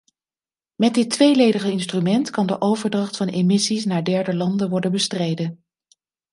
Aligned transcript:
Met 0.75 0.93
dit 0.93 1.09
tweeledige 1.09 1.71
instrument 1.71 2.29
kan 2.29 2.47
de 2.47 2.61
overdracht 2.61 3.17
van 3.17 3.27
emissies 3.27 3.85
naar 3.85 4.03
derde 4.03 4.35
landen 4.35 4.69
worden 4.69 4.91
bestreden. 4.91 5.63